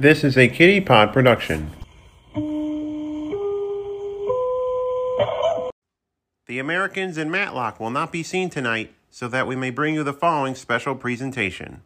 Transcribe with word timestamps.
This 0.00 0.24
is 0.24 0.38
a 0.38 0.48
Kitty 0.48 0.80
Pod 0.80 1.12
production. 1.12 1.70
The 6.46 6.58
Americans 6.58 7.18
in 7.18 7.30
Matlock 7.30 7.78
will 7.78 7.90
not 7.90 8.10
be 8.10 8.22
seen 8.22 8.48
tonight, 8.48 8.94
so 9.10 9.28
that 9.28 9.46
we 9.46 9.56
may 9.56 9.68
bring 9.68 9.94
you 9.94 10.02
the 10.02 10.14
following 10.14 10.54
special 10.54 10.94
presentation. 10.94 11.82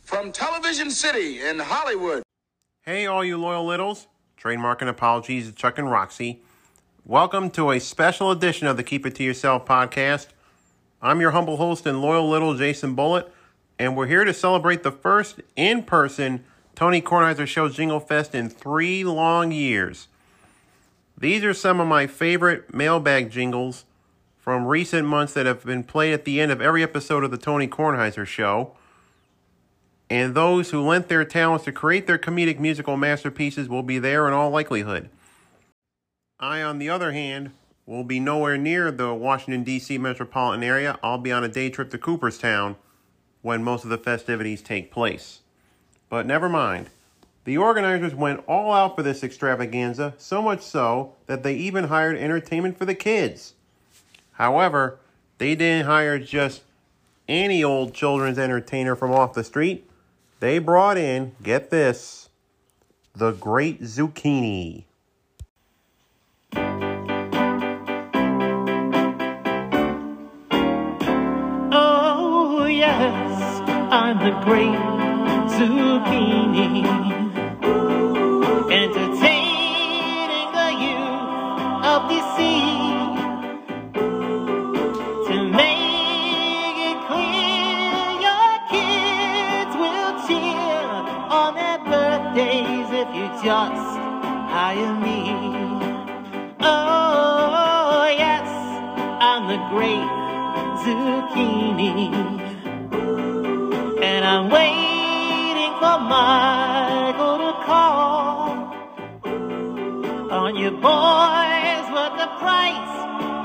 From 0.00 0.32
Television 0.32 0.90
City 0.90 1.40
in 1.40 1.60
Hollywood. 1.60 2.24
Hey, 2.82 3.06
all 3.06 3.24
you 3.24 3.38
loyal 3.38 3.64
littles. 3.64 4.08
Trademark 4.36 4.80
and 4.80 4.90
apologies 4.90 5.48
to 5.48 5.54
Chuck 5.54 5.78
and 5.78 5.88
Roxy. 5.88 6.42
Welcome 7.04 7.50
to 7.50 7.70
a 7.70 7.78
special 7.78 8.32
edition 8.32 8.66
of 8.66 8.76
the 8.76 8.82
Keep 8.82 9.06
It 9.06 9.14
To 9.14 9.22
Yourself 9.22 9.64
podcast. 9.64 10.26
I'm 11.06 11.20
your 11.20 11.30
humble 11.30 11.56
host 11.56 11.86
and 11.86 12.02
loyal 12.02 12.28
little 12.28 12.56
Jason 12.56 12.96
Bullitt, 12.96 13.32
and 13.78 13.96
we're 13.96 14.08
here 14.08 14.24
to 14.24 14.34
celebrate 14.34 14.82
the 14.82 14.90
first 14.90 15.40
in 15.54 15.84
person 15.84 16.42
Tony 16.74 17.00
Kornheiser 17.00 17.46
Show 17.46 17.68
Jingle 17.68 18.00
Fest 18.00 18.34
in 18.34 18.48
three 18.48 19.04
long 19.04 19.52
years. 19.52 20.08
These 21.16 21.44
are 21.44 21.54
some 21.54 21.78
of 21.78 21.86
my 21.86 22.08
favorite 22.08 22.74
mailbag 22.74 23.30
jingles 23.30 23.84
from 24.40 24.66
recent 24.66 25.06
months 25.06 25.32
that 25.34 25.46
have 25.46 25.64
been 25.64 25.84
played 25.84 26.12
at 26.12 26.24
the 26.24 26.40
end 26.40 26.50
of 26.50 26.60
every 26.60 26.82
episode 26.82 27.22
of 27.22 27.30
the 27.30 27.38
Tony 27.38 27.68
Kornheiser 27.68 28.26
Show. 28.26 28.72
And 30.10 30.34
those 30.34 30.72
who 30.72 30.84
lent 30.84 31.06
their 31.06 31.24
talents 31.24 31.66
to 31.66 31.72
create 31.72 32.08
their 32.08 32.18
comedic 32.18 32.58
musical 32.58 32.96
masterpieces 32.96 33.68
will 33.68 33.84
be 33.84 34.00
there 34.00 34.26
in 34.26 34.34
all 34.34 34.50
likelihood. 34.50 35.08
I, 36.40 36.62
on 36.62 36.80
the 36.80 36.88
other 36.88 37.12
hand, 37.12 37.52
will 37.86 38.04
be 38.04 38.20
nowhere 38.20 38.58
near 38.58 38.90
the 38.90 39.14
Washington, 39.14 39.62
D.C. 39.62 39.96
metropolitan 39.98 40.64
area. 40.64 40.98
I'll 41.02 41.18
be 41.18 41.32
on 41.32 41.44
a 41.44 41.48
day 41.48 41.70
trip 41.70 41.90
to 41.90 41.98
Cooperstown 41.98 42.76
when 43.42 43.62
most 43.62 43.84
of 43.84 43.90
the 43.90 43.98
festivities 43.98 44.60
take 44.60 44.90
place. 44.90 45.40
But 46.08 46.26
never 46.26 46.48
mind. 46.48 46.90
The 47.44 47.58
organizers 47.58 48.12
went 48.12 48.42
all 48.48 48.72
out 48.72 48.96
for 48.96 49.04
this 49.04 49.22
extravaganza, 49.22 50.14
so 50.18 50.42
much 50.42 50.62
so 50.62 51.14
that 51.26 51.44
they 51.44 51.54
even 51.54 51.84
hired 51.84 52.16
entertainment 52.16 52.76
for 52.76 52.84
the 52.84 52.94
kids. 52.94 53.54
However, 54.32 54.98
they 55.38 55.54
didn't 55.54 55.86
hire 55.86 56.18
just 56.18 56.62
any 57.28 57.62
old 57.62 57.94
children's 57.94 58.38
entertainer 58.38 58.96
from 58.96 59.12
off 59.12 59.32
the 59.32 59.44
street. 59.44 59.88
They 60.40 60.58
brought 60.58 60.98
in, 60.98 61.36
get 61.40 61.70
this, 61.70 62.30
the 63.14 63.30
Great 63.30 63.80
Zucchini. 63.80 64.84
I'm 74.06 74.18
the 74.20 74.30
great 74.44 74.78
zucchini. 75.54 76.86
Entertaining 78.70 80.48
the 80.58 80.70
youth 80.84 81.84
of 81.90 82.00
DC. 82.10 82.38
To 85.26 85.36
make 85.50 86.78
it 86.90 86.98
clear, 87.10 87.98
your 88.28 88.52
kids 88.70 89.72
will 89.74 90.14
cheer 90.28 90.86
on 91.40 91.50
their 91.56 91.78
birthdays 91.90 92.88
if 93.02 93.08
you 93.12 93.26
just 93.42 93.90
hire 94.54 94.94
me. 95.00 95.20
Oh, 96.60 98.06
yes, 98.16 98.46
I'm 99.20 99.48
the 99.48 99.58
great 99.74 100.06
zucchini. 100.84 102.45
I'm 104.28 104.50
waiting 104.50 105.72
for 105.78 105.98
Michael 106.00 107.38
to 107.46 107.52
call. 107.64 108.48
On 110.32 110.56
you 110.56 110.72
boys, 110.72 111.86
what 111.94 112.12
the 112.18 112.26
price? 112.42 112.94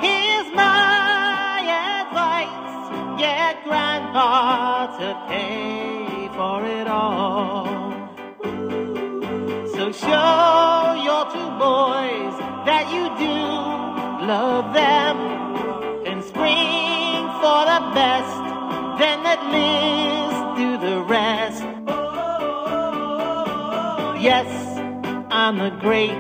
Here's 0.02 0.50
my 0.56 1.62
advice. 2.02 3.20
Get 3.20 3.64
grandpa 3.64 4.98
to 4.98 5.10
pay 5.30 6.28
for 6.34 6.66
it 6.66 6.88
all. 6.88 7.68
So 9.76 9.92
show 9.92 10.98
your 11.08 11.24
two 11.36 11.52
boys 11.62 12.34
that 12.66 12.86
you 12.96 13.04
do 13.22 13.38
love 14.26 14.74
them 14.74 15.18
and 16.08 16.24
spring 16.24 17.22
for 17.40 17.60
the 17.70 17.82
best. 17.94 18.42
Then 18.98 19.20
at 19.28 19.42
Liz 19.52 20.11
I'm 25.52 25.58
the 25.58 25.70
great 25.82 26.12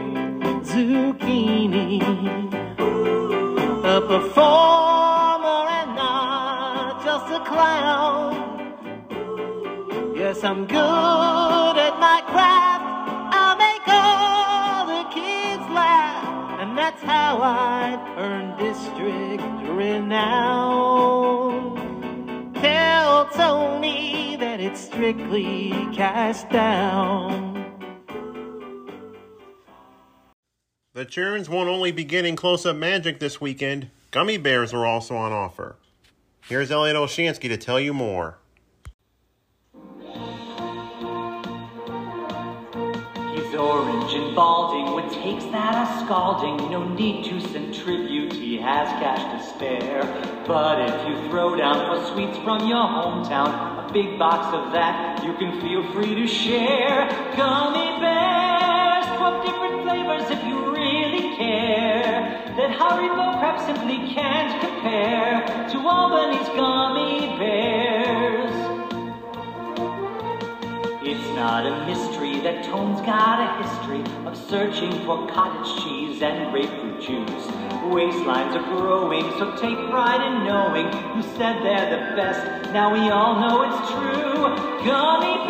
zucchini, 0.66 2.02
a 3.82 4.02
performer 4.02 5.70
and 5.80 5.96
not 5.96 7.02
just 7.06 7.32
a 7.32 7.40
clown. 7.46 8.36
Yes, 10.18 10.44
I'm 10.44 10.66
good 10.66 10.76
at 10.78 11.98
my 11.98 12.22
craft. 12.28 12.84
I 13.34 13.56
make 13.56 13.88
all 13.88 14.86
the 14.88 15.04
kids 15.16 15.64
laugh, 15.72 16.60
and 16.60 16.78
that's 16.78 17.02
how 17.02 17.42
I 17.42 17.98
earn 18.18 18.58
district 18.58 19.44
renown. 19.70 20.42
Tell 22.56 23.28
Tony 23.28 24.36
that 24.36 24.60
it's 24.60 24.82
strictly 24.82 25.88
cast 25.94 26.50
down. 26.50 27.51
The 31.02 31.06
churns 31.06 31.50
won't 31.50 31.68
only 31.68 31.92
be 31.92 32.04
getting 32.04 32.36
close 32.36 32.64
up 32.64 32.76
magic 32.76 33.20
this 33.20 33.42
weekend, 33.42 33.90
gummy 34.12 34.38
bears 34.38 34.72
are 34.72 34.86
also 34.86 35.16
on 35.16 35.32
offer. 35.32 35.76
Here's 36.48 36.70
Elliot 36.70 36.96
Olshansky 36.96 37.50
to 37.50 37.58
tell 37.58 37.80
you 37.80 37.92
more. 37.92 38.38
He's 43.34 43.56
orange 43.56 44.14
and 44.14 44.36
balding, 44.36 44.94
what 44.94 45.12
takes 45.12 45.44
that 45.46 45.74
a 45.74 46.06
scalding? 46.06 46.70
No 46.70 46.88
need 46.88 47.26
to 47.26 47.42
send 47.50 47.74
tribute, 47.74 48.34
he 48.34 48.58
has 48.58 48.88
cash 49.02 49.24
to 49.24 49.56
spare. 49.56 50.04
But 50.46 50.88
if 50.88 51.08
you 51.08 51.30
throw 51.32 51.56
down 51.56 51.88
for 51.88 52.14
sweets 52.14 52.38
from 52.44 52.68
your 52.68 52.78
hometown, 52.78 53.90
a 53.90 53.92
big 53.92 54.20
box 54.20 54.54
of 54.56 54.72
that 54.74 55.24
you 55.26 55.34
can 55.34 55.60
feel 55.62 55.82
free 55.94 56.14
to 56.14 56.28
share. 56.28 57.10
Gummy 57.36 58.00
bears, 58.00 59.08
12 59.18 59.46
different 59.48 59.82
flavors 59.82 60.30
if 60.30 60.44
you 60.46 60.72
care. 61.42 62.54
That 62.58 62.72
Haribo 62.78 63.40
crap 63.40 63.58
simply 63.66 63.98
can't 64.14 64.54
compare 64.62 65.42
to 65.72 65.78
Albanese 65.88 66.52
gummy 66.56 67.38
bears. 67.40 68.54
It's 71.04 71.28
not 71.36 71.66
a 71.66 71.86
mystery 71.88 72.40
that 72.42 72.64
Tone's 72.66 73.02
got 73.02 73.38
a 73.42 73.48
history 73.64 74.04
of 74.28 74.38
searching 74.38 74.92
for 75.06 75.28
cottage 75.30 75.84
cheese 75.84 76.22
and 76.22 76.52
grapefruit 76.52 77.02
juice. 77.02 77.46
Waistlines 77.92 78.56
are 78.56 78.78
growing, 78.78 79.24
so 79.40 79.52
take 79.58 79.78
pride 79.90 80.22
in 80.22 80.46
knowing 80.46 80.88
who 81.12 81.22
said 81.36 81.64
they're 81.64 81.90
the 81.90 82.16
best. 82.16 82.72
Now 82.72 82.94
we 82.94 83.10
all 83.10 83.36
know 83.42 83.64
it's 83.64 83.92
true. 83.92 84.44
Gummy 84.86 85.41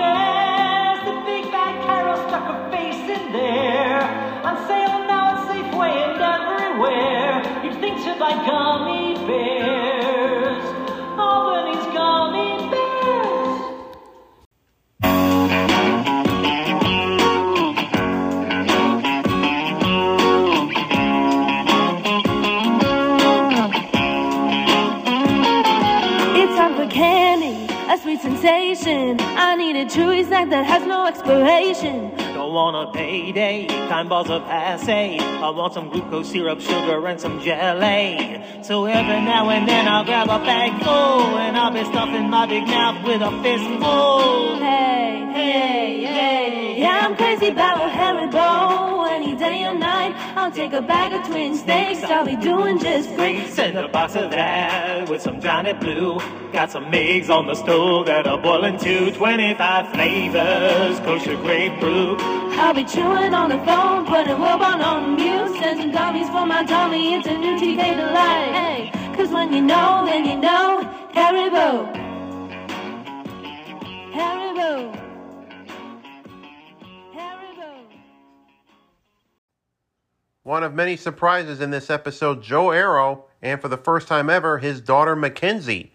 Gummy. 8.46 9.12
Oh, 11.18 11.64
it's 26.34 26.56
time 26.56 26.76
for 26.76 26.88
candy, 26.92 27.68
a 27.90 27.98
sweet 27.98 28.22
sensation. 28.22 29.20
I 29.20 29.56
need 29.56 29.76
a 29.76 29.86
chewy 29.86 30.26
snack 30.26 30.50
that 30.50 30.66
has 30.66 30.86
no 30.86 31.06
expiration. 31.06 32.21
I 32.52 32.54
want 32.54 32.76
a 32.76 32.92
payday, 32.92 33.66
time 33.66 34.10
balls 34.10 34.30
of 34.30 34.44
passe. 34.44 35.18
I 35.18 35.50
want 35.52 35.74
some 35.74 35.88
glucose 35.88 36.32
syrup, 36.32 36.60
sugar, 36.60 37.08
and 37.08 37.18
some 37.18 37.40
jelly. 37.40 38.44
So 38.62 38.84
every 38.84 39.22
now 39.22 39.50
and 39.50 39.70
then 39.70 39.88
I'll 39.88 40.04
grab 40.04 40.28
a 40.28 40.38
bag 40.44 40.84
full, 40.84 41.38
and 41.38 41.56
I'll 41.56 41.72
be 41.72 41.86
stuffing 41.86 42.30
my 42.30 42.46
big 42.48 42.68
mouth 42.68 43.06
with 43.06 43.22
a 43.22 43.32
fistful. 43.42 44.58
Hey, 44.58 45.32
hey, 45.32 46.04
hey. 46.04 46.71
Yeah, 46.82 47.02
I'm 47.04 47.16
crazy 47.16 47.50
about 47.50 47.78
a 47.78 47.92
Haribo. 47.94 49.08
Any 49.08 49.36
day 49.36 49.66
or 49.66 49.76
night, 49.76 50.16
I'll 50.36 50.52
take 50.52 50.74
a 50.74 50.82
bag 50.82 51.14
of 51.14 51.24
twin 51.28 51.56
snakes. 51.56 52.02
I'll 52.02 52.26
be 52.26 52.36
doing 52.36 52.80
just 52.80 53.08
great. 53.16 53.50
Send 53.50 53.78
a 53.78 53.88
box 53.88 54.16
of 54.16 54.32
that 54.32 55.08
with 55.08 55.22
some 55.22 55.40
Johnny 55.40 55.74
Blue. 55.74 56.20
Got 56.52 56.72
some 56.72 56.92
eggs 56.92 57.30
on 57.30 57.46
the 57.46 57.54
stove 57.54 58.08
that 58.08 58.26
are 58.26 58.40
boiling 58.40 58.80
too. 58.80 59.12
25 59.12 59.92
flavors, 59.94 61.00
kosher 61.02 61.36
grapefruit. 61.36 62.20
I'll 62.20 62.74
be 62.74 62.84
chewing 62.84 63.36
on 63.36 63.50
the 63.50 63.60
phone, 63.60 64.08
putting 64.08 64.38
Wilbon 64.38 64.84
on 64.84 65.18
mute. 65.18 65.62
Send 65.62 65.82
some 65.82 65.92
dummies 65.92 66.30
for 66.30 66.48
my 66.48 66.64
tummy. 66.64 67.14
It's 67.14 67.28
a 67.28 67.38
new 67.38 67.60
TK 67.60 67.96
delight. 67.96 68.52
Hey, 68.56 68.92
cause 69.16 69.30
when 69.30 69.54
you 69.54 69.62
know, 69.62 70.04
then 70.08 70.26
you 70.26 70.38
know. 70.38 70.82
Haribo. 71.14 72.11
One 80.44 80.64
of 80.64 80.74
many 80.74 80.98
surprises 80.98 81.62
in 81.62 81.70
this 81.70 81.92
episode, 81.92 82.42
Joe 82.42 82.72
Arrow, 82.72 83.26
and 83.44 83.62
for 83.62 83.68
the 83.68 83.78
first 83.78 84.08
time 84.08 84.28
ever, 84.28 84.58
his 84.58 84.82
daughter 84.82 85.16
Mackenzie 85.16 85.92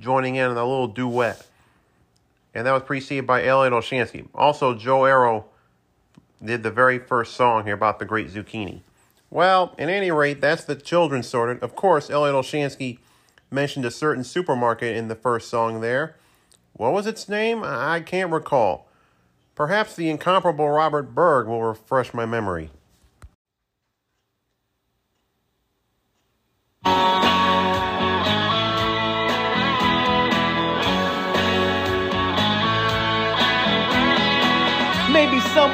joining 0.00 0.36
in 0.36 0.46
on 0.46 0.56
a 0.56 0.64
little 0.64 0.88
duet. 0.88 1.46
And 2.54 2.66
that 2.66 2.72
was 2.72 2.82
preceded 2.84 3.26
by 3.26 3.44
Elliot 3.44 3.74
Olshansky. 3.74 4.26
Also, 4.34 4.74
Joe 4.74 5.04
Arrow 5.04 5.44
did 6.42 6.62
the 6.62 6.70
very 6.70 6.98
first 6.98 7.34
song 7.34 7.64
here 7.64 7.74
about 7.74 7.98
the 7.98 8.06
great 8.06 8.30
zucchini. 8.30 8.80
Well, 9.28 9.74
at 9.78 9.90
any 9.90 10.10
rate, 10.10 10.40
that's 10.40 10.64
the 10.64 10.76
children's 10.76 11.28
sorted. 11.28 11.62
Of 11.62 11.76
course, 11.76 12.08
Elliot 12.08 12.34
Olshansky 12.34 13.00
mentioned 13.50 13.84
a 13.84 13.90
certain 13.90 14.24
supermarket 14.24 14.96
in 14.96 15.08
the 15.08 15.14
first 15.14 15.50
song 15.50 15.82
there. 15.82 16.16
What 16.72 16.94
was 16.94 17.06
its 17.06 17.28
name? 17.28 17.62
I 17.62 18.00
can't 18.00 18.32
recall. 18.32 18.88
Perhaps 19.54 19.94
the 19.94 20.08
incomparable 20.08 20.70
Robert 20.70 21.14
Berg 21.14 21.48
will 21.48 21.62
refresh 21.62 22.14
my 22.14 22.24
memory. 22.24 22.70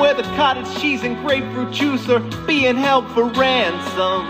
Somewhere 0.01 0.15
the 0.15 0.35
cottage 0.35 0.81
cheese 0.81 1.03
and 1.03 1.15
grapefruit 1.19 1.71
juice 1.75 2.09
are 2.09 2.21
being 2.47 2.75
held 2.75 3.07
for 3.11 3.25
ransom. 3.25 4.25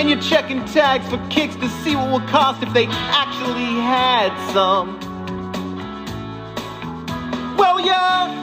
And 0.00 0.08
you're 0.08 0.18
checking 0.18 0.64
tags 0.64 1.06
for 1.10 1.18
kicks 1.28 1.56
to 1.56 1.68
see 1.84 1.94
what 1.94 2.10
would 2.10 2.28
cost 2.30 2.62
if 2.62 2.72
they 2.72 2.86
actually 2.86 3.74
had 3.84 4.32
some. 4.54 4.98
Well, 7.58 7.78
yeah, 7.78 8.41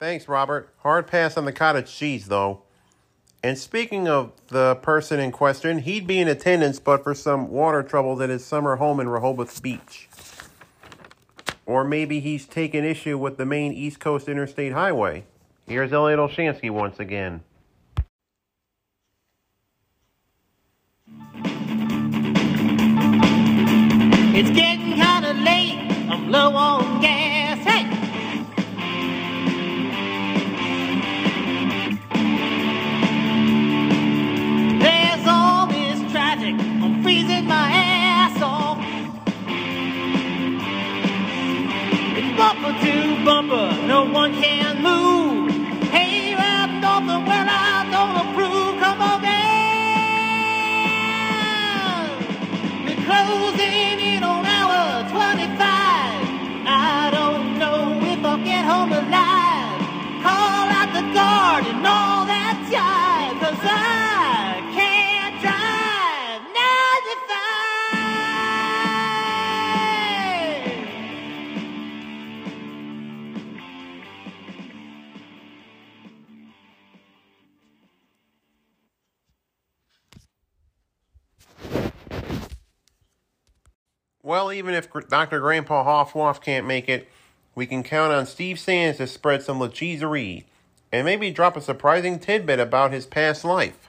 Thanks, 0.00 0.28
Robert. 0.28 0.72
Hard 0.78 1.08
pass 1.08 1.36
on 1.36 1.44
the 1.44 1.52
cottage 1.52 1.92
cheese, 1.92 2.28
though. 2.28 2.62
And 3.42 3.58
speaking 3.58 4.06
of 4.06 4.30
the 4.46 4.76
person 4.76 5.18
in 5.18 5.32
question, 5.32 5.80
he'd 5.80 6.06
be 6.06 6.20
in 6.20 6.28
attendance 6.28 6.78
but 6.78 7.02
for 7.02 7.14
some 7.14 7.50
water 7.50 7.82
troubles 7.82 8.20
at 8.20 8.30
his 8.30 8.44
summer 8.44 8.76
home 8.76 9.00
in 9.00 9.08
Rehoboth 9.08 9.60
Beach. 9.60 10.08
Or 11.66 11.82
maybe 11.82 12.20
he's 12.20 12.46
taken 12.46 12.84
issue 12.84 13.18
with 13.18 13.38
the 13.38 13.44
main 13.44 13.72
East 13.72 13.98
Coast 13.98 14.28
Interstate 14.28 14.72
Highway. 14.72 15.24
Here's 15.66 15.92
Elliot 15.92 16.20
Olshansky 16.20 16.70
once 16.70 17.00
again. 17.00 17.42
It's 24.32 24.50
getting 24.50 24.94
kinda 24.94 25.32
late. 25.44 26.08
I'm 26.08 26.30
low 26.30 26.54
on 26.54 27.00
gas. 27.00 27.27
Well, 84.28 84.52
even 84.52 84.74
if 84.74 84.90
Dr. 85.08 85.40
Grandpa 85.40 85.86
Hoffwaff 85.86 86.42
can't 86.42 86.66
make 86.66 86.86
it, 86.86 87.08
we 87.54 87.64
can 87.64 87.82
count 87.82 88.12
on 88.12 88.26
Steve 88.26 88.58
Sands 88.58 88.98
to 88.98 89.06
spread 89.06 89.42
some 89.42 89.58
lecheeserie 89.58 90.44
and 90.92 91.06
maybe 91.06 91.30
drop 91.30 91.56
a 91.56 91.62
surprising 91.62 92.18
tidbit 92.18 92.60
about 92.60 92.92
his 92.92 93.06
past 93.06 93.42
life. 93.42 93.87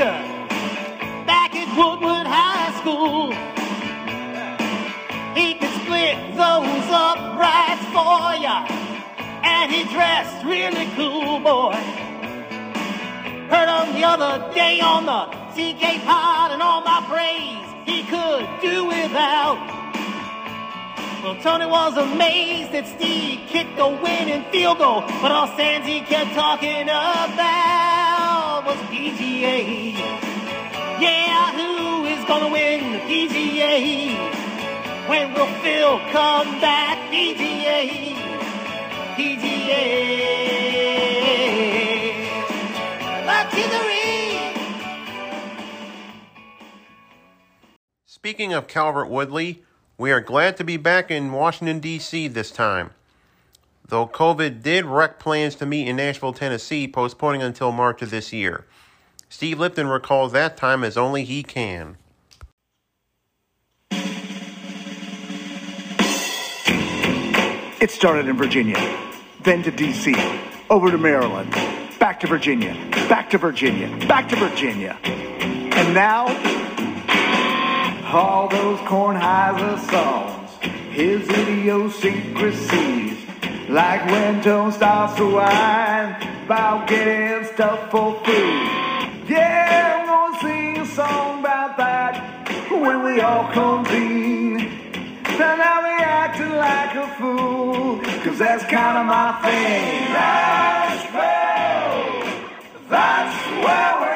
Back 0.00 1.54
at 1.54 1.68
Woodward 1.76 2.26
High 2.26 2.72
School. 2.80 3.32
He 5.36 5.54
could 5.54 5.74
split 5.82 6.16
those 6.36 6.88
uprights 6.88 7.84
for 7.92 8.32
ya, 8.40 8.64
and 9.44 9.70
he 9.70 9.84
dressed 9.92 10.44
really 10.44 10.88
cool, 10.96 11.40
boy. 11.40 11.74
Heard 13.52 13.68
him 13.68 13.94
the 13.94 14.04
other 14.06 14.54
day 14.54 14.80
on 14.80 15.04
the 15.04 15.26
CK 15.52 16.02
pod 16.04 16.52
and 16.52 16.62
all 16.62 16.80
my 16.80 17.04
praise 17.06 17.68
he 17.84 18.02
could 18.04 18.48
do 18.62 18.86
without. 18.86 19.58
Well, 21.22 21.36
Tony 21.42 21.66
was 21.66 21.98
amazed 21.98 22.72
that 22.72 22.86
Steve 22.86 23.40
kicked 23.48 23.78
a 23.78 23.88
winning 23.88 24.44
field 24.50 24.78
goal, 24.78 25.02
but 25.20 25.30
all 25.30 25.48
Sands 25.58 25.86
he 25.86 26.00
kept 26.00 26.32
talking 26.32 26.84
about 26.84 28.09
PGA. 29.10 29.94
Yeah, 31.00 31.52
who 31.52 32.04
is 32.04 32.24
gonna 32.26 32.48
win 32.48 32.92
the 32.92 32.98
PGA? 33.00 34.14
When 35.08 35.34
will 35.34 35.52
Phil 35.62 35.98
come 36.12 36.60
back? 36.60 36.98
PGA, 37.10 38.14
PGA. 39.16 40.60
Speaking 48.06 48.52
of 48.52 48.68
Calvert 48.68 49.08
Woodley, 49.08 49.64
we 49.98 50.12
are 50.12 50.20
glad 50.20 50.56
to 50.58 50.64
be 50.64 50.76
back 50.76 51.10
in 51.10 51.32
Washington, 51.32 51.80
D.C. 51.80 52.28
this 52.28 52.50
time. 52.50 52.90
Though 53.88 54.06
COVID 54.06 54.62
did 54.62 54.84
wreck 54.84 55.18
plans 55.18 55.56
to 55.56 55.66
meet 55.66 55.88
in 55.88 55.96
Nashville, 55.96 56.32
Tennessee, 56.32 56.86
postponing 56.86 57.42
until 57.42 57.72
March 57.72 58.02
of 58.02 58.10
this 58.10 58.32
year. 58.32 58.66
Steve 59.32 59.60
Lipton 59.60 59.86
recalls 59.86 60.32
that 60.32 60.56
time 60.56 60.82
as 60.82 60.96
only 60.96 61.22
he 61.22 61.44
can. 61.44 61.96
It 67.80 67.92
started 67.92 68.26
in 68.26 68.36
Virginia, 68.36 68.76
then 69.44 69.62
to 69.62 69.70
D.C., 69.70 70.16
over 70.68 70.90
to 70.90 70.98
Maryland, 70.98 71.52
back 72.00 72.18
to 72.20 72.26
Virginia, 72.26 72.74
back 73.08 73.30
to 73.30 73.38
Virginia, 73.38 73.86
back 74.08 74.28
to 74.30 74.36
Virginia. 74.36 74.98
And 75.04 75.94
now, 75.94 76.26
all 78.12 78.48
those 78.48 78.80
Kornheiser 78.80 79.78
songs, 79.90 80.50
his 80.90 81.22
idiosyncrasies, 81.28 83.16
like 83.68 84.04
when 84.06 84.42
Tone 84.42 84.72
starts 84.72 85.14
to 85.14 85.24
whine 85.24 86.44
about 86.46 86.88
getting 86.88 87.44
stuff 87.54 87.92
for 87.92 88.22
food. 88.24 88.79
We 93.14 93.20
all 93.20 93.46
convene. 93.52 94.60
And 94.60 95.58
now 95.58 95.82
we 95.82 95.90
acting 96.04 96.54
like 96.66 96.94
a 96.94 97.08
fool, 97.18 97.98
cause 98.22 98.38
that's 98.38 98.64
kind 98.64 98.98
of 98.98 99.06
my 99.06 99.32
thing. 99.42 100.12
Nashville, 100.12 101.20
that's 102.88 103.36
where 103.64 104.00
we're 104.00 104.09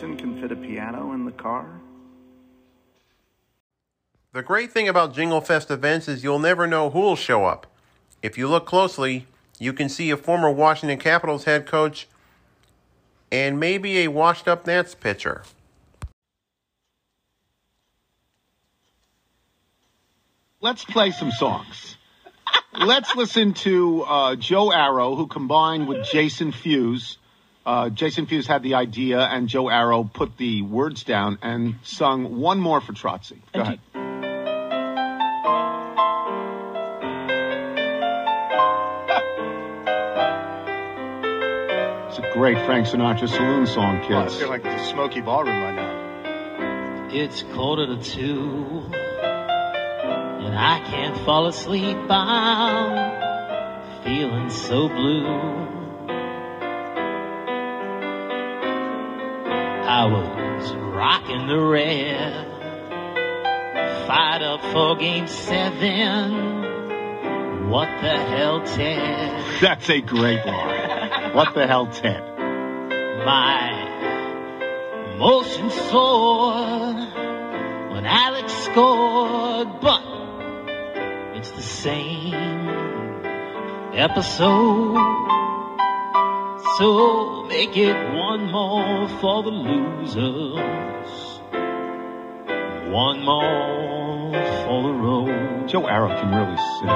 Tony 0.00 0.14
Beeson 0.14 0.16
can 0.16 0.40
fit 0.40 0.52
a 0.52 0.56
piano 0.56 1.12
in 1.12 1.24
the 1.24 1.32
car? 1.32 1.80
The 4.32 4.42
great 4.42 4.72
thing 4.72 4.88
about 4.88 5.14
Jingle 5.14 5.40
Fest 5.40 5.70
events 5.70 6.08
is 6.08 6.24
you'll 6.24 6.38
never 6.38 6.66
know 6.66 6.90
who'll 6.90 7.16
show 7.16 7.44
up. 7.44 7.66
If 8.22 8.36
you 8.36 8.48
look 8.48 8.66
closely, 8.66 9.26
you 9.58 9.72
can 9.72 9.88
see 9.88 10.10
a 10.10 10.16
former 10.16 10.50
Washington 10.50 10.98
Capitals 10.98 11.44
head 11.44 11.66
coach 11.66 12.08
and 13.30 13.60
maybe 13.60 14.00
a 14.00 14.08
washed 14.08 14.48
up 14.48 14.66
Nats 14.66 14.94
pitcher. 14.94 15.42
let's 20.60 20.82
play 20.82 21.10
some 21.10 21.30
songs. 21.30 21.98
let's 22.72 23.14
listen 23.14 23.52
to 23.52 24.02
uh, 24.02 24.34
Joe 24.34 24.70
Arrow, 24.70 25.14
who 25.14 25.26
combined 25.26 25.86
with 25.86 26.06
Jason 26.06 26.52
Fuse. 26.52 27.18
Uh, 27.66 27.88
Jason 27.88 28.26
Fuse 28.26 28.46
had 28.46 28.62
the 28.62 28.74
idea, 28.74 29.20
and 29.20 29.48
Joe 29.48 29.68
Arrow 29.68 30.04
put 30.04 30.36
the 30.36 30.60
words 30.62 31.02
down 31.02 31.38
and 31.42 31.76
sung 31.82 32.38
one 32.38 32.60
more 32.60 32.80
for 32.80 32.92
Trotsy. 32.92 33.38
Go 33.54 33.60
ahead. 33.60 33.80
It's 42.08 42.18
a 42.18 42.30
great 42.32 42.56
Frank 42.64 42.86
Sinatra 42.86 43.28
saloon 43.28 43.66
song, 43.66 44.00
Oh, 44.08 44.18
I 44.18 44.28
feel 44.28 44.48
like 44.48 44.64
it's 44.64 44.82
a 44.82 44.86
smoky 44.86 45.20
ballroom 45.20 45.60
right 45.60 45.74
now. 45.74 47.08
It's 47.10 47.42
quarter 47.42 47.86
to 47.86 47.96
two, 48.00 48.88
and 48.92 50.54
I 50.56 50.78
can't 50.86 51.16
fall 51.24 51.46
asleep. 51.48 51.96
I'm 52.08 54.04
feeling 54.04 54.48
so 54.50 54.88
blue. 54.88 55.83
I 59.96 60.06
was 60.06 60.74
rocking 60.74 61.46
the 61.46 61.56
red, 61.56 62.46
fired 64.08 64.42
up 64.42 64.60
for 64.72 64.96
game 64.96 65.28
seven. 65.28 66.32
What 67.70 67.86
the 68.02 68.16
hell, 68.16 68.64
Ted? 68.66 69.60
That's 69.60 69.88
a 69.88 70.00
great 70.00 70.44
line. 70.44 71.32
what 71.36 71.54
the 71.54 71.68
hell, 71.68 71.86
Ted? 71.86 72.24
My 73.24 73.70
motion 75.16 75.70
soared 75.70 76.96
when 77.92 78.04
Alex 78.04 78.52
scored, 78.52 79.80
but 79.80 80.02
it's 81.36 81.52
the 81.52 81.62
same 81.62 82.34
episode. 83.94 85.33
So 86.78 87.44
make 87.44 87.76
it 87.76 87.94
one 88.14 88.50
more 88.50 89.08
for 89.20 89.44
the 89.44 89.50
losers, 89.50 91.38
one 92.92 93.22
more 93.24 94.32
for 94.64 94.82
the 94.82 94.92
road. 94.92 95.68
Joe 95.68 95.86
Arrow 95.86 96.08
can 96.08 96.34
really 96.34 96.56
sing. 96.80 96.88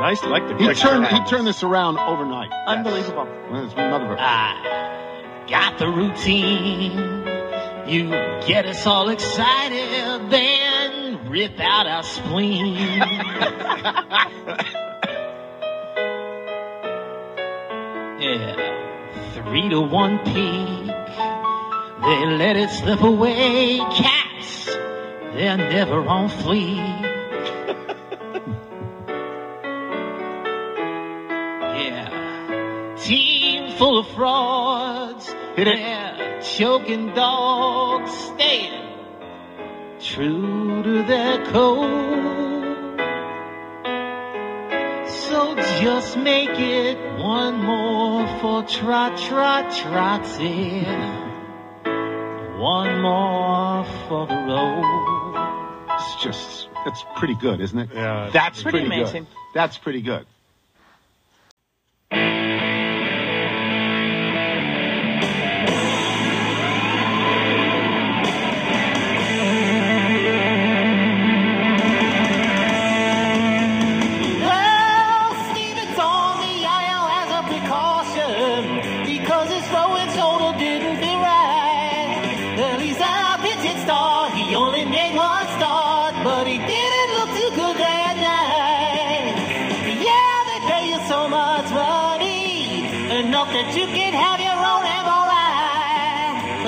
Nice, 0.00 0.24
like 0.24 0.48
the 0.48 0.56
He 0.56 0.74
turned, 0.74 1.06
he 1.06 1.24
turned 1.26 1.46
this 1.46 1.62
around 1.62 1.98
overnight. 1.98 2.50
Unbelievable. 2.66 3.28
Well, 3.48 3.64
it's 3.64 3.74
another 3.74 4.16
I 4.18 5.44
got 5.48 5.78
the 5.78 5.86
routine. 5.86 6.98
You 7.86 8.08
get 8.44 8.66
us 8.66 8.84
all 8.86 9.08
excited, 9.08 10.30
then 10.30 11.28
rip 11.28 11.60
out 11.60 11.86
our 11.86 12.02
spleen. 12.02 12.76
yeah, 18.20 18.91
three 19.46 19.68
to 19.68 19.80
one 19.80 20.18
peak. 20.18 20.86
They 22.02 22.26
let 22.26 22.56
it 22.56 22.70
slip 22.70 23.00
away. 23.00 23.78
Cats, 23.78 24.66
they're 24.66 25.56
never 25.56 26.06
on 26.06 26.28
fleek. 26.28 27.10
Yeah. 31.74 32.96
Team 33.02 33.76
full 33.78 33.98
of 33.98 34.08
frauds. 34.08 35.34
They're 35.56 36.40
choking 36.42 37.14
dogs 37.14 38.10
staying 38.12 38.82
true 40.02 40.82
to 40.82 41.02
their 41.04 41.44
code. 41.46 43.00
So 45.08 45.54
just 45.80 46.16
make 46.18 46.50
it 46.50 47.11
one 47.22 47.62
more 47.62 48.26
for 48.40 48.62
trot 48.64 49.16
trot 49.18 49.70
trotsy. 49.72 50.82
One 52.58 53.00
more 53.00 53.84
for 54.08 54.26
the 54.26 54.34
road. 54.34 55.94
It's 55.94 56.22
just, 56.22 56.68
it's 56.86 57.04
pretty 57.16 57.34
good, 57.34 57.60
isn't 57.60 57.78
it? 57.78 57.90
Yeah. 57.94 58.30
That's 58.32 58.62
Pretty 58.62 58.80
pretty, 58.80 58.94
amazing. 59.00 59.24
good. 59.24 59.32
That's 59.54 59.78
pretty 59.78 60.02
good. 60.02 60.26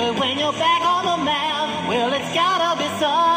But 0.05 0.19
when 0.19 0.37
you're 0.37 0.53
back 0.53 0.83
on 0.85 1.03
the 1.03 1.17
mound, 1.25 1.87
well, 1.87 2.13
it's 2.13 2.31
gotta 2.31 2.77
be 2.77 2.87
sunny 2.99 3.34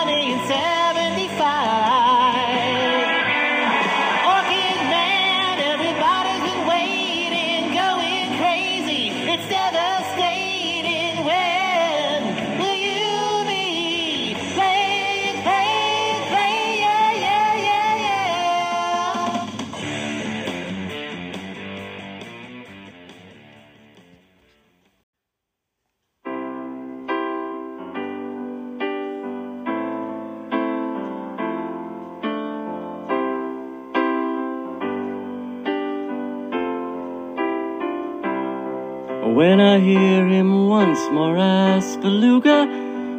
When 39.38 39.60
I 39.60 39.78
hear 39.78 40.26
him 40.26 40.66
once 40.66 40.98
more 41.12 41.38
ask 41.38 42.00
Beluga, 42.00 42.66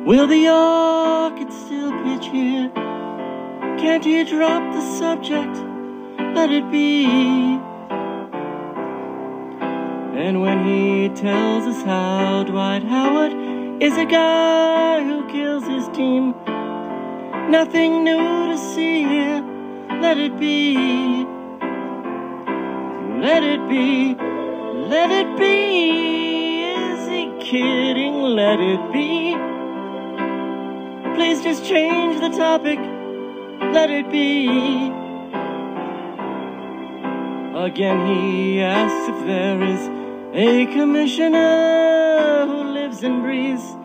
will 0.06 0.28
the 0.28 0.50
orchid 0.50 1.50
still 1.54 1.94
pitch 2.04 2.26
here? 2.26 2.70
Can't 3.80 4.06
you 4.06 4.26
drop 4.26 4.62
the 4.74 4.82
subject? 4.98 5.56
Let 6.36 6.52
it 6.52 6.70
be. 6.70 7.06
And 10.20 10.42
when 10.42 10.66
he 10.66 11.08
tells 11.08 11.64
us 11.66 11.84
how 11.84 12.44
Dwight 12.44 12.84
Howard 12.84 13.32
is 13.82 13.96
a 13.96 14.04
guy 14.04 15.02
who 15.02 15.26
kills 15.30 15.66
his 15.68 15.88
team, 15.96 16.36
nothing 17.50 18.04
new 18.04 18.52
to 18.52 18.58
see 18.58 19.04
here. 19.04 19.42
Let 20.02 20.18
it 20.18 20.38
be. 20.38 21.26
Let 23.22 23.42
it 23.42 23.70
be. 23.70 24.29
Let 24.90 25.12
it 25.12 25.38
be. 25.38 26.64
Is 26.64 27.08
he 27.08 27.32
kidding? 27.40 28.16
Let 28.24 28.60
it 28.60 28.92
be. 28.92 29.36
Please 31.14 31.44
just 31.44 31.64
change 31.64 32.20
the 32.20 32.30
topic. 32.30 32.80
Let 33.72 33.92
it 33.92 34.10
be. 34.10 34.48
Again, 37.56 38.08
he 38.08 38.62
asks 38.62 39.10
if 39.10 39.28
there 39.28 39.62
is 39.62 39.90
a 40.34 40.66
commissioner 40.74 42.48
who 42.48 42.64
lives 42.74 43.04
and 43.04 43.22
breathes. 43.22 43.76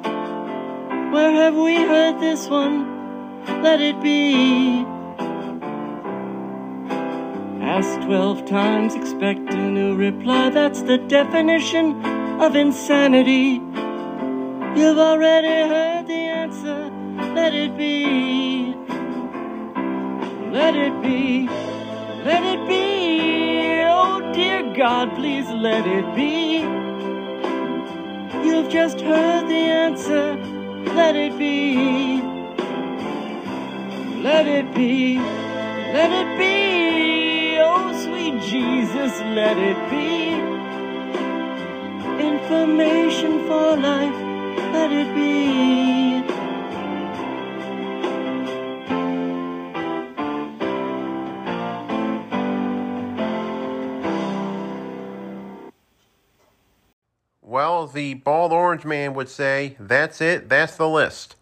Where 1.13 1.33
have 1.33 1.55
we 1.55 1.77
heard 1.77 2.19
this 2.19 2.49
one? 2.49 3.43
Let 3.63 3.83
it 3.83 4.01
be. 4.01 4.94
Ask 7.77 8.03
twelve 8.03 8.45
times, 8.47 8.95
expect 8.95 9.53
a 9.53 9.57
new 9.57 9.97
reply. 9.97 10.49
That's 10.49 10.83
the 10.83 10.97
definition 10.97 12.05
of 12.41 12.55
insanity. 12.55 13.61
You've 14.79 14.99
already 14.99 15.69
heard 15.69 16.07
the 16.07 16.23
answer. 16.43 16.89
Let 17.35 17.53
it 17.53 17.77
be. 17.77 18.77
Let 20.53 20.77
it 20.77 21.03
be. 21.03 21.49
Let 22.23 22.45
it 22.45 22.69
be. 22.69 23.83
Oh 23.83 24.21
dear 24.33 24.73
God, 24.73 25.13
please 25.17 25.51
let 25.51 25.85
it 25.85 26.07
be. 26.15 26.61
You've 28.47 28.71
just 28.71 29.01
heard 29.01 29.49
the 29.49 29.65
answer. 29.85 30.37
Let 30.95 31.17
it 31.17 31.37
be. 31.37 32.23
Let 34.23 34.47
it 34.47 34.73
be. 34.77 35.19
Let 35.19 36.13
it 36.13 36.39
be. 36.39 36.64
Jesus, 38.45 39.21
let 39.21 39.57
it 39.57 39.91
be. 39.91 40.35
Information 42.23 43.47
for 43.47 43.77
life. 43.77 44.15
Let 44.73 44.93
it 44.93 45.15
be. 45.15 46.23
Well, 57.41 57.87
the 57.87 58.15
bald 58.15 58.53
orange 58.53 58.85
man 58.85 59.15
would 59.15 59.29
say, 59.29 59.77
that's 59.81 60.21
it, 60.21 60.49
that's 60.49 60.77
the 60.77 60.89
list. 60.89 61.37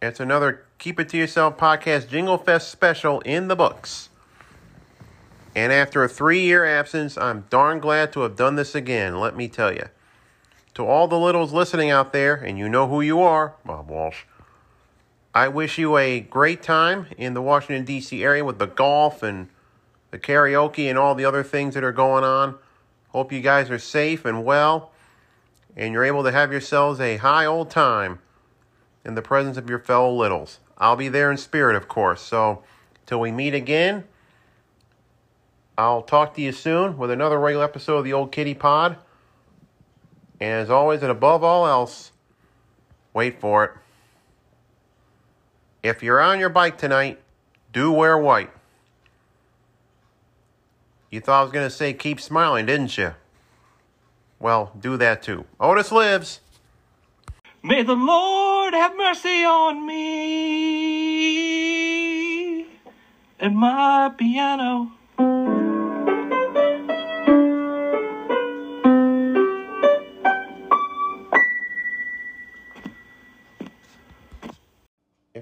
It's 0.00 0.18
another 0.20 0.64
Keep 0.78 1.00
It 1.00 1.08
To 1.10 1.18
Yourself 1.18 1.58
podcast 1.58 2.08
Jingle 2.08 2.38
Fest 2.38 2.70
special 2.70 3.20
in 3.20 3.48
the 3.48 3.56
books. 3.56 4.08
And 5.54 5.72
after 5.72 6.02
a 6.02 6.08
three 6.08 6.40
year 6.40 6.64
absence, 6.64 7.18
I'm 7.18 7.44
darn 7.50 7.78
glad 7.78 8.12
to 8.12 8.20
have 8.20 8.36
done 8.36 8.56
this 8.56 8.74
again, 8.74 9.20
let 9.20 9.36
me 9.36 9.48
tell 9.48 9.72
you. 9.72 9.88
To 10.74 10.86
all 10.86 11.06
the 11.06 11.18
littles 11.18 11.52
listening 11.52 11.90
out 11.90 12.12
there, 12.12 12.34
and 12.34 12.58
you 12.58 12.68
know 12.68 12.88
who 12.88 13.02
you 13.02 13.20
are, 13.20 13.54
Bob 13.64 13.90
Walsh, 13.90 14.24
I 15.34 15.48
wish 15.48 15.78
you 15.78 15.96
a 15.96 16.20
great 16.20 16.62
time 16.62 17.06
in 17.18 17.34
the 17.34 17.42
Washington, 17.42 17.84
D.C. 17.84 18.22
area 18.22 18.44
with 18.44 18.58
the 18.58 18.66
golf 18.66 19.22
and 19.22 19.48
the 20.10 20.18
karaoke 20.18 20.88
and 20.88 20.98
all 20.98 21.14
the 21.14 21.24
other 21.24 21.42
things 21.42 21.74
that 21.74 21.84
are 21.84 21.92
going 21.92 22.24
on. 22.24 22.56
Hope 23.08 23.32
you 23.32 23.40
guys 23.40 23.70
are 23.70 23.78
safe 23.78 24.24
and 24.24 24.44
well, 24.44 24.92
and 25.76 25.92
you're 25.92 26.04
able 26.04 26.22
to 26.22 26.32
have 26.32 26.52
yourselves 26.52 27.00
a 27.00 27.18
high 27.18 27.44
old 27.44 27.70
time 27.70 28.20
in 29.04 29.14
the 29.14 29.22
presence 29.22 29.56
of 29.56 29.68
your 29.68 29.78
fellow 29.78 30.14
littles. 30.14 30.58
I'll 30.78 30.96
be 30.96 31.08
there 31.08 31.30
in 31.30 31.36
spirit, 31.36 31.76
of 31.76 31.88
course. 31.88 32.22
So, 32.22 32.62
till 33.06 33.20
we 33.20 33.30
meet 33.30 33.54
again, 33.54 34.04
I'll 35.82 36.00
talk 36.00 36.34
to 36.34 36.40
you 36.40 36.52
soon 36.52 36.96
with 36.96 37.10
another 37.10 37.40
regular 37.40 37.64
episode 37.64 37.96
of 37.96 38.04
the 38.04 38.12
Old 38.12 38.30
Kitty 38.30 38.54
Pod. 38.54 38.98
And 40.38 40.60
as 40.60 40.70
always, 40.70 41.02
and 41.02 41.10
above 41.10 41.42
all 41.42 41.66
else, 41.66 42.12
wait 43.12 43.40
for 43.40 43.64
it. 43.64 43.72
If 45.82 46.04
you're 46.04 46.20
on 46.20 46.38
your 46.38 46.50
bike 46.50 46.78
tonight, 46.78 47.18
do 47.72 47.90
wear 47.90 48.16
white. 48.16 48.52
You 51.10 51.20
thought 51.20 51.40
I 51.40 51.42
was 51.42 51.50
going 51.50 51.66
to 51.66 51.74
say 51.74 51.92
keep 51.92 52.20
smiling, 52.20 52.66
didn't 52.66 52.96
you? 52.96 53.14
Well, 54.38 54.70
do 54.78 54.96
that 54.98 55.20
too. 55.20 55.46
Otis 55.58 55.90
lives. 55.90 56.38
May 57.60 57.82
the 57.82 57.96
Lord 57.96 58.72
have 58.72 58.96
mercy 58.96 59.42
on 59.42 59.84
me 59.84 60.52
and 63.40 63.56
my 63.56 64.12
piano. 64.16 64.92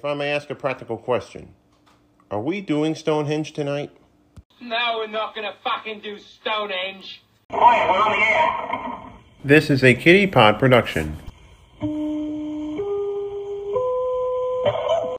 If 0.00 0.06
I 0.06 0.14
may 0.14 0.30
ask 0.30 0.48
a 0.48 0.54
practical 0.54 0.96
question, 0.96 1.50
are 2.30 2.40
we 2.40 2.62
doing 2.62 2.94
Stonehenge 2.94 3.52
tonight? 3.52 3.90
No, 4.58 4.94
we're 4.96 5.08
not 5.08 5.34
gonna 5.34 5.52
fucking 5.62 6.00
do 6.00 6.18
Stonehenge. 6.18 7.20
This 9.44 9.68
is 9.68 9.84
a 9.84 9.92
Kitty 9.92 10.26
Pod 10.26 10.58
production. 10.58 11.18